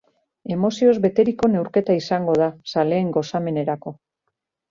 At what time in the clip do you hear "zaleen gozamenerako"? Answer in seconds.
2.75-3.93